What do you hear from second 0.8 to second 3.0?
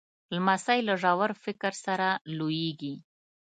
له ژور فکر سره لویېږي.